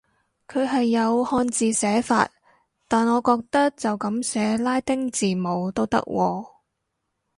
[0.47, 2.27] 佢係有漢字寫法，
[2.87, 6.47] 但我覺得就噉寫拉丁字母都得喎